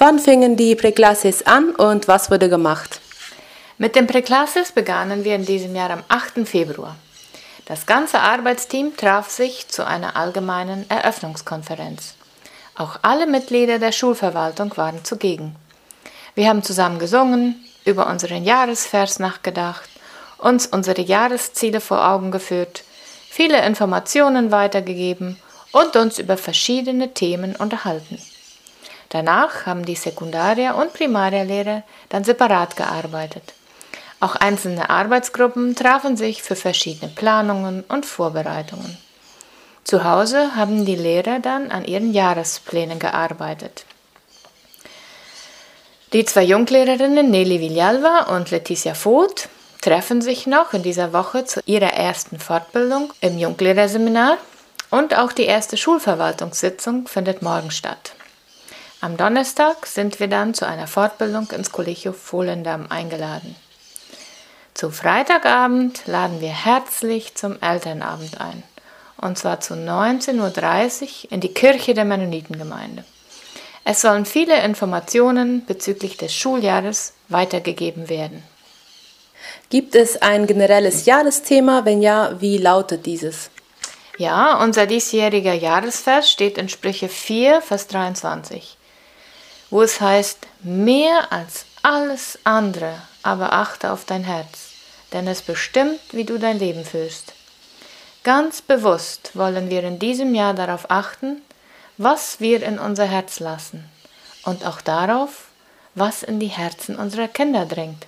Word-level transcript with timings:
Wann 0.00 0.20
fingen 0.20 0.56
die 0.56 0.76
Präklasses 0.76 1.44
an 1.44 1.74
und 1.74 2.06
was 2.06 2.30
wurde 2.30 2.48
gemacht? 2.48 3.00
Mit 3.78 3.96
dem 3.96 4.06
Präklasses 4.06 4.70
begannen 4.70 5.24
wir 5.24 5.34
in 5.34 5.44
diesem 5.44 5.74
Jahr 5.74 5.90
am 5.90 6.04
8. 6.06 6.46
Februar. 6.46 6.94
Das 7.66 7.84
ganze 7.84 8.20
Arbeitsteam 8.20 8.96
traf 8.96 9.28
sich 9.28 9.66
zu 9.66 9.84
einer 9.84 10.14
allgemeinen 10.14 10.88
Eröffnungskonferenz. 10.88 12.14
Auch 12.76 13.00
alle 13.02 13.26
Mitglieder 13.26 13.80
der 13.80 13.90
Schulverwaltung 13.90 14.76
waren 14.76 15.04
zugegen. 15.04 15.56
Wir 16.36 16.48
haben 16.48 16.62
zusammen 16.62 17.00
gesungen, 17.00 17.56
über 17.84 18.06
unseren 18.06 18.44
Jahresvers 18.44 19.18
nachgedacht, 19.18 19.90
uns 20.38 20.68
unsere 20.68 21.02
Jahresziele 21.02 21.80
vor 21.80 22.08
Augen 22.08 22.30
geführt, 22.30 22.84
viele 23.28 23.66
Informationen 23.66 24.52
weitergegeben 24.52 25.40
und 25.72 25.96
uns 25.96 26.20
über 26.20 26.36
verschiedene 26.36 27.14
Themen 27.14 27.56
unterhalten. 27.56 28.18
Danach 29.10 29.66
haben 29.66 29.84
die 29.84 29.96
Sekundarier- 29.96 30.74
und 30.74 30.92
Primarierlehrer 30.92 31.82
dann 32.10 32.24
separat 32.24 32.76
gearbeitet. 32.76 33.54
Auch 34.20 34.34
einzelne 34.34 34.90
Arbeitsgruppen 34.90 35.76
trafen 35.76 36.16
sich 36.16 36.42
für 36.42 36.56
verschiedene 36.56 37.10
Planungen 37.10 37.84
und 37.88 38.04
Vorbereitungen. 38.04 38.98
Zu 39.84 40.04
Hause 40.04 40.54
haben 40.56 40.84
die 40.84 40.96
Lehrer 40.96 41.38
dann 41.38 41.70
an 41.70 41.84
ihren 41.84 42.12
Jahresplänen 42.12 42.98
gearbeitet. 42.98 43.86
Die 46.12 46.24
zwei 46.24 46.42
Junglehrerinnen 46.42 47.30
Nelly 47.30 47.60
Villalba 47.60 48.34
und 48.34 48.50
Leticia 48.50 48.94
Voth 48.94 49.48
treffen 49.80 50.20
sich 50.20 50.46
noch 50.46 50.72
in 50.72 50.82
dieser 50.82 51.12
Woche 51.12 51.44
zu 51.44 51.60
ihrer 51.64 51.92
ersten 51.92 52.38
Fortbildung 52.38 53.12
im 53.20 53.38
Junglehrerseminar 53.38 54.38
und 54.90 55.16
auch 55.16 55.32
die 55.32 55.44
erste 55.44 55.76
Schulverwaltungssitzung 55.76 57.06
findet 57.06 57.42
morgen 57.42 57.70
statt. 57.70 58.12
Am 59.00 59.16
Donnerstag 59.16 59.86
sind 59.86 60.18
wir 60.18 60.26
dann 60.26 60.54
zu 60.54 60.66
einer 60.66 60.88
Fortbildung 60.88 61.48
ins 61.52 61.70
Collegio 61.70 62.12
Volendam 62.12 62.86
eingeladen. 62.88 63.54
Zum 64.74 64.92
Freitagabend 64.92 66.02
laden 66.06 66.40
wir 66.40 66.48
herzlich 66.48 67.36
zum 67.36 67.62
Elternabend 67.62 68.40
ein, 68.40 68.64
und 69.16 69.38
zwar 69.38 69.60
zu 69.60 69.74
19.30 69.74 71.26
Uhr 71.26 71.32
in 71.32 71.40
die 71.40 71.54
Kirche 71.54 71.94
der 71.94 72.04
Mennonitengemeinde. 72.04 73.04
Es 73.84 74.00
sollen 74.00 74.24
viele 74.24 74.60
Informationen 74.64 75.64
bezüglich 75.64 76.16
des 76.16 76.34
Schuljahres 76.34 77.12
weitergegeben 77.28 78.08
werden. 78.08 78.42
Gibt 79.70 79.94
es 79.94 80.20
ein 80.20 80.48
generelles 80.48 81.06
Jahresthema? 81.06 81.84
Wenn 81.84 82.02
ja, 82.02 82.32
wie 82.40 82.58
lautet 82.58 83.06
dieses? 83.06 83.50
Ja, 84.16 84.60
unser 84.60 84.86
diesjähriger 84.86 85.54
Jahresvers 85.54 86.28
steht 86.28 86.58
in 86.58 86.68
Sprüche 86.68 87.08
4, 87.08 87.62
Vers 87.62 87.86
23 87.86 88.77
wo 89.70 89.82
es 89.82 90.00
heißt, 90.00 90.46
mehr 90.62 91.32
als 91.32 91.66
alles 91.82 92.38
andere, 92.44 93.02
aber 93.22 93.52
achte 93.52 93.92
auf 93.92 94.04
dein 94.04 94.24
Herz, 94.24 94.70
denn 95.12 95.26
es 95.26 95.42
bestimmt, 95.42 96.00
wie 96.12 96.24
du 96.24 96.38
dein 96.38 96.58
Leben 96.58 96.84
führst. 96.84 97.34
Ganz 98.24 98.62
bewusst 98.62 99.30
wollen 99.34 99.70
wir 99.70 99.84
in 99.84 99.98
diesem 99.98 100.34
Jahr 100.34 100.54
darauf 100.54 100.90
achten, 100.90 101.42
was 101.96 102.40
wir 102.40 102.62
in 102.62 102.78
unser 102.78 103.04
Herz 103.04 103.40
lassen 103.40 103.84
und 104.44 104.64
auch 104.64 104.80
darauf, 104.80 105.46
was 105.94 106.22
in 106.22 106.40
die 106.40 106.46
Herzen 106.46 106.96
unserer 106.96 107.28
Kinder 107.28 107.66
dringt. 107.66 108.06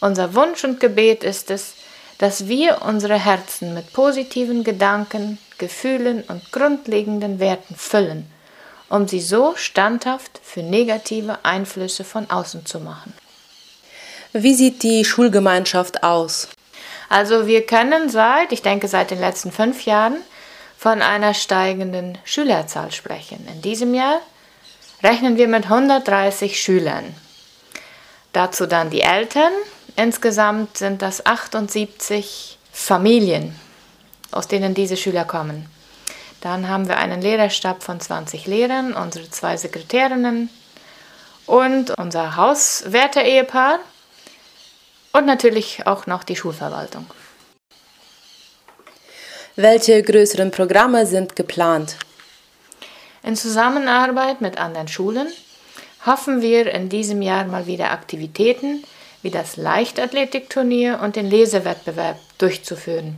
Unser 0.00 0.34
Wunsch 0.34 0.64
und 0.64 0.80
Gebet 0.80 1.24
ist 1.24 1.50
es, 1.50 1.74
dass 2.18 2.48
wir 2.48 2.82
unsere 2.82 3.18
Herzen 3.18 3.74
mit 3.74 3.92
positiven 3.92 4.64
Gedanken, 4.64 5.38
Gefühlen 5.58 6.22
und 6.22 6.52
grundlegenden 6.52 7.38
Werten 7.40 7.76
füllen 7.76 8.30
um 8.88 9.08
sie 9.08 9.20
so 9.20 9.54
standhaft 9.56 10.40
für 10.42 10.62
negative 10.62 11.38
Einflüsse 11.42 12.04
von 12.04 12.30
außen 12.30 12.66
zu 12.66 12.80
machen. 12.80 13.12
Wie 14.32 14.54
sieht 14.54 14.82
die 14.82 15.04
Schulgemeinschaft 15.04 16.02
aus? 16.02 16.48
Also 17.08 17.46
wir 17.46 17.64
können 17.64 18.08
seit, 18.08 18.52
ich 18.52 18.62
denke 18.62 18.88
seit 18.88 19.10
den 19.10 19.20
letzten 19.20 19.52
fünf 19.52 19.84
Jahren, 19.86 20.16
von 20.76 21.00
einer 21.02 21.34
steigenden 21.34 22.18
Schülerzahl 22.24 22.92
sprechen. 22.92 23.46
In 23.52 23.62
diesem 23.62 23.94
Jahr 23.94 24.20
rechnen 25.02 25.36
wir 25.36 25.48
mit 25.48 25.64
130 25.64 26.60
Schülern. 26.60 27.14
Dazu 28.32 28.66
dann 28.66 28.90
die 28.90 29.00
Eltern. 29.00 29.52
Insgesamt 29.96 30.76
sind 30.76 31.00
das 31.00 31.24
78 31.24 32.58
Familien, 32.70 33.58
aus 34.30 34.46
denen 34.48 34.74
diese 34.74 34.98
Schüler 34.98 35.24
kommen. 35.24 35.70
Dann 36.46 36.68
haben 36.68 36.86
wir 36.86 36.98
einen 36.98 37.22
Lehrerstab 37.22 37.82
von 37.82 37.98
20 37.98 38.46
Lehrern, 38.46 38.94
unsere 38.94 39.28
zwei 39.28 39.56
Sekretärinnen 39.56 40.48
und 41.44 41.90
unser 41.98 42.36
Hauswärter-Ehepaar 42.36 43.80
und 45.10 45.26
natürlich 45.26 45.88
auch 45.88 46.06
noch 46.06 46.22
die 46.22 46.36
Schulverwaltung. 46.36 47.10
Welche 49.56 50.00
größeren 50.04 50.52
Programme 50.52 51.04
sind 51.04 51.34
geplant? 51.34 51.96
In 53.24 53.34
Zusammenarbeit 53.34 54.40
mit 54.40 54.56
anderen 54.56 54.86
Schulen 54.86 55.26
hoffen 56.06 56.42
wir 56.42 56.72
in 56.72 56.88
diesem 56.88 57.22
Jahr 57.22 57.44
mal 57.46 57.66
wieder 57.66 57.90
Aktivitäten 57.90 58.84
wie 59.20 59.32
das 59.32 59.56
Leichtathletikturnier 59.56 61.00
und 61.02 61.16
den 61.16 61.28
Lesewettbewerb 61.28 62.20
durchzuführen. 62.38 63.16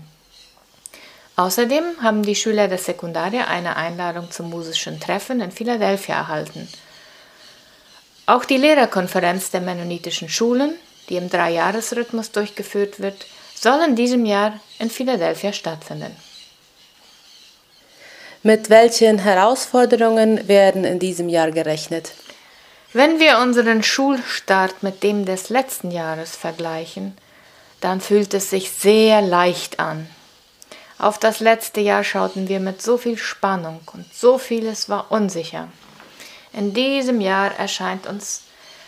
Außerdem 1.39 2.03
haben 2.03 2.25
die 2.25 2.35
Schüler 2.35 2.67
der 2.67 2.79
Sekundarie 2.79 3.43
eine 3.43 3.77
Einladung 3.77 4.29
zum 4.29 4.51
musischen 4.51 4.99
Treffen 4.99 5.41
in 5.41 5.53
Philadelphia 5.53 6.17
erhalten. 6.17 6.69
Auch 8.27 8.45
die 8.45 8.57
Lehrerkonferenz 8.57 9.53
der 9.53 9.61
mennonitischen 9.61 10.29
Schulen, 10.29 10.75
die 11.09 11.15
im 11.15 11.31
Dreijahresrhythmus 11.31 12.33
durchgeführt 12.33 12.99
wird, 12.99 13.25
soll 13.55 13.81
in 13.87 13.95
diesem 13.95 14.27
Jahr 14.27 14.59
in 14.81 14.91
Philadelphia 14.91 15.53
stattfinden. 15.53 16.17
Mit 18.43 18.69
welchen 18.69 19.21
Herausforderungen 19.21 20.49
werden 20.49 20.83
in 20.83 20.99
diesem 20.99 21.29
Jahr 21.29 21.53
gerechnet? 21.53 22.15
Wenn 22.93 23.21
wir 23.21 23.39
unseren 23.39 23.85
Schulstart 23.85 24.83
mit 24.83 25.05
dem 25.05 25.25
des 25.25 25.51
letzten 25.51 25.93
Jahres 25.93 26.35
vergleichen, 26.35 27.17
dann 27.81 28.01
fühlt 28.01 28.35
es 28.35 28.51
sich 28.51 28.73
sehr 28.73 29.23
leicht 29.23 29.79
an. 29.79 30.09
Auf 30.99 31.19
das 31.19 31.39
letzte 31.39 31.81
Jahr 31.81 32.03
schauten 32.03 32.49
wir 32.49 32.59
mit 32.59 32.83
so 32.83 32.99
viel 32.99 33.17
Spannung 33.17 33.81
und 33.93 34.13
so 34.13 34.37
vieles 34.37 34.89
war 34.89 35.13
unsicher. 35.13 35.69
In 36.53 36.75
diesem 36.75 37.21
Jahr 37.21 37.55
erscheint 37.57 38.07
uns 38.09 38.43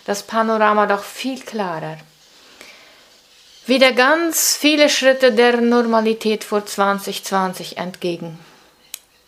das 0.06 0.25
Panorama 0.25 0.87
doch 0.87 1.04
viel 1.04 1.41
klarer. 1.41 1.99
Wieder 3.66 3.93
ganz 3.93 4.56
viele 4.56 4.88
Schritte 4.88 5.32
der 5.32 5.60
Normalität 5.60 6.43
vor 6.43 6.66
2020 6.66 7.76
entgegen. 7.76 8.41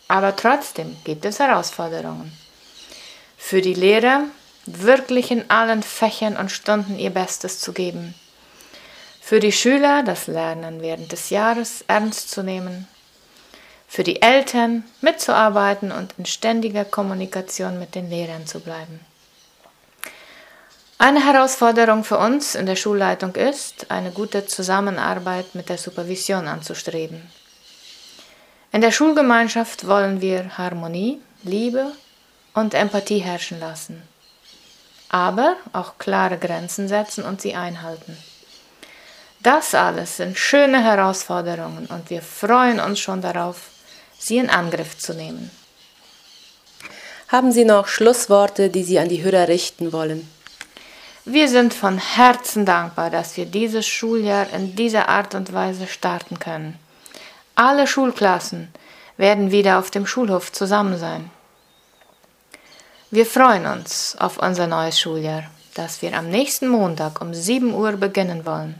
Aber 0.09 0.35
trotzdem 0.35 0.97
gibt 1.05 1.23
es 1.23 1.39
Herausforderungen. 1.39 2.37
Für 3.37 3.61
die 3.61 3.75
Lehrer 3.75 4.25
wirklich 4.65 5.31
in 5.31 5.49
allen 5.49 5.83
Fächern 5.83 6.35
und 6.35 6.51
Stunden 6.51 6.99
ihr 6.99 7.11
Bestes 7.11 7.59
zu 7.59 7.71
geben 7.71 8.13
für 9.25 9.39
die 9.39 9.53
Schüler 9.53 10.03
das 10.03 10.27
Lernen 10.27 10.81
während 10.81 11.13
des 11.13 11.29
Jahres 11.29 11.85
ernst 11.87 12.29
zu 12.29 12.43
nehmen. 12.43 12.89
Für 13.87 14.03
die 14.03 14.21
Eltern 14.21 14.83
mitzuarbeiten 14.99 15.93
und 15.93 16.13
in 16.17 16.25
ständiger 16.25 16.83
Kommunikation 16.83 17.79
mit 17.79 17.95
den 17.95 18.09
Lehrern 18.09 18.45
zu 18.45 18.59
bleiben. 18.59 18.99
Eine 20.97 21.25
Herausforderung 21.25 22.03
für 22.03 22.17
uns 22.17 22.53
in 22.53 22.65
der 22.65 22.75
Schulleitung 22.75 23.33
ist, 23.35 23.89
eine 23.89 24.11
gute 24.11 24.45
Zusammenarbeit 24.45 25.55
mit 25.55 25.69
der 25.69 25.77
Supervision 25.77 26.49
anzustreben. 26.49 27.21
In 28.73 28.81
der 28.81 28.91
Schulgemeinschaft 28.91 29.87
wollen 29.87 30.19
wir 30.19 30.57
Harmonie, 30.57 31.21
Liebe 31.43 31.93
und 32.53 32.73
Empathie 32.73 33.19
herrschen 33.19 33.61
lassen, 33.61 34.03
aber 35.07 35.55
auch 35.71 35.97
klare 35.97 36.37
Grenzen 36.37 36.89
setzen 36.89 37.23
und 37.23 37.39
sie 37.39 37.55
einhalten. 37.55 38.17
Das 39.43 39.75
alles 39.75 40.17
sind 40.17 40.37
schöne 40.37 40.81
Herausforderungen 40.81 41.87
und 41.87 42.09
wir 42.09 42.21
freuen 42.21 42.79
uns 42.79 42.99
schon 42.99 43.21
darauf, 43.21 43.57
sie 44.17 44.37
in 44.37 44.49
Angriff 44.49 44.97
zu 44.97 45.13
nehmen. 45.13 45.51
Haben 47.27 47.51
Sie 47.51 47.65
noch 47.65 47.87
Schlussworte, 47.87 48.69
die 48.69 48.83
Sie 48.83 48.99
an 48.99 49.09
die 49.09 49.21
Hörer 49.21 49.49
richten 49.49 49.91
wollen? 49.91 50.29
Wir 51.25 51.49
sind 51.49 51.73
von 51.73 51.97
Herzen 51.97 52.65
dankbar, 52.65 53.09
dass 53.09 53.35
wir 53.35 53.45
dieses 53.45 53.85
Schuljahr 53.85 54.47
in 54.53 54.75
dieser 54.75 55.09
Art 55.09 55.35
und 55.35 55.51
Weise 55.51 55.87
starten 55.87 56.39
können. 56.39 56.79
Alle 57.55 57.85
Schulklassen 57.85 58.69
werden 59.17 59.51
wieder 59.51 59.79
auf 59.79 59.91
dem 59.91 60.07
Schulhof 60.07 60.53
zusammen 60.53 60.97
sein. 60.97 61.31
Wir 63.11 63.25
freuen 63.25 63.65
uns 63.65 64.15
auf 64.19 64.37
unser 64.37 64.67
neues 64.67 64.99
Schuljahr, 64.99 65.43
das 65.73 66.01
wir 66.01 66.17
am 66.17 66.29
nächsten 66.29 66.69
Montag 66.69 67.19
um 67.19 67.33
7 67.33 67.73
Uhr 67.73 67.93
beginnen 67.93 68.45
wollen. 68.45 68.79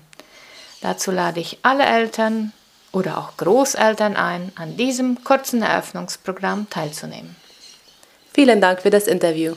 Dazu 0.83 1.11
lade 1.11 1.39
ich 1.39 1.59
alle 1.63 1.85
Eltern 1.85 2.51
oder 2.91 3.17
auch 3.17 3.37
Großeltern 3.37 4.17
ein, 4.17 4.51
an 4.55 4.75
diesem 4.75 5.23
kurzen 5.23 5.61
Eröffnungsprogramm 5.61 6.69
teilzunehmen. 6.69 7.37
Vielen 8.33 8.59
Dank 8.59 8.81
für 8.81 8.89
das 8.89 9.07
Interview. 9.07 9.55